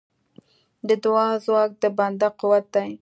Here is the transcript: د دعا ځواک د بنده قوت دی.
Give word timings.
د 0.87 0.89
دعا 1.03 1.29
ځواک 1.45 1.71
د 1.81 1.83
بنده 1.97 2.27
قوت 2.39 2.65
دی. 2.73 2.91